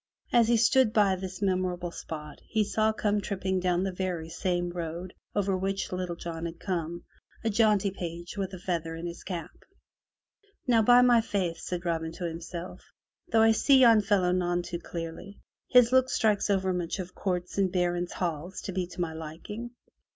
As 0.33 0.47
he 0.47 0.57
stood 0.57 0.93
by 0.93 1.15
this 1.15 1.43
memorable 1.43 1.91
spot, 1.91 2.39
he 2.47 2.63
saw 2.63 2.91
come 2.91 3.21
tripping 3.21 3.59
down 3.59 3.83
the 3.83 3.91
very 3.91 4.29
same 4.29 4.71
road 4.71 5.13
over 5.35 5.55
which 5.55 5.91
Little 5.91 6.15
John 6.15 6.45
had 6.47 6.59
come, 6.59 7.03
a 7.43 7.51
jaunty 7.51 7.91
page 7.91 8.35
with 8.35 8.51
a 8.51 8.57
feather 8.57 8.95
in 8.95 9.05
his 9.05 9.23
cap. 9.23 9.51
"Now, 10.65 10.81
by 10.81 11.03
my 11.03 11.21
faith,'' 11.21 11.59
said 11.61 11.85
Robin 11.85 12.11
to 12.13 12.25
himself, 12.27 12.81
"though 13.27 13.43
I 13.43 13.51
see 13.51 13.77
yon 13.81 14.01
fellow 14.01 14.31
none 14.31 14.63
too 14.63 14.79
clearly, 14.79 15.37
his 15.67 15.91
look 15.91 16.09
speaks 16.09 16.49
overmuch 16.49 16.97
of 16.97 17.13
courts 17.13 17.59
and 17.59 17.71
baron's 17.71 18.13
halls 18.13 18.59
to 18.61 18.71
be 18.71 18.87
to 18.87 19.01
my 19.01 19.13
liking. 19.13 19.69